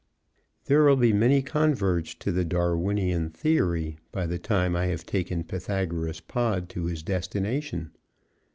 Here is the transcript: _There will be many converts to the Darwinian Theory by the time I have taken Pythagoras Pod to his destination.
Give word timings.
_There 0.65 0.83
will 0.83 0.95
be 0.95 1.13
many 1.13 1.43
converts 1.43 2.15
to 2.15 2.31
the 2.31 2.43
Darwinian 2.43 3.29
Theory 3.29 3.99
by 4.11 4.25
the 4.25 4.39
time 4.39 4.75
I 4.75 4.87
have 4.87 5.05
taken 5.05 5.43
Pythagoras 5.43 6.21
Pod 6.21 6.69
to 6.69 6.85
his 6.85 7.03
destination. 7.03 7.91